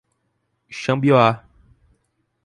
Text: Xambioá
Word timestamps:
Xambioá 0.81 1.45